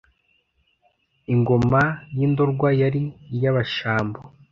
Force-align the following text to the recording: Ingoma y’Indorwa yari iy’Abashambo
Ingoma 1.33 1.81
y’Indorwa 2.17 2.69
yari 2.81 3.01
iy’Abashambo 3.35 4.19